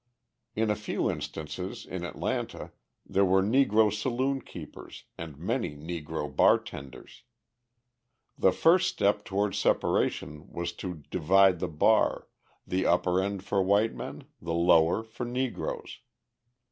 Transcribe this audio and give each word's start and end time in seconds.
In 0.55 0.71
a 0.71 0.75
few 0.75 1.11
instances, 1.11 1.85
in 1.85 2.03
Atlanta, 2.03 2.71
there 3.05 3.23
were 3.23 3.43
Negro 3.43 3.93
saloon 3.93 4.41
keepers, 4.41 5.03
and 5.15 5.37
many 5.37 5.75
Negro 5.75 6.35
bartenders. 6.35 7.21
The 8.35 8.51
first 8.51 8.89
step 8.89 9.23
toward 9.23 9.53
separation 9.53 10.51
was 10.51 10.73
to 10.81 11.03
divide 11.11 11.59
the 11.59 11.67
bar, 11.67 12.27
the 12.65 12.87
upper 12.87 13.21
end 13.21 13.43
for 13.43 13.61
white 13.61 13.93
men, 13.93 14.23
the 14.41 14.55
lower 14.55 15.03
for 15.03 15.23
Negroes. 15.23 15.99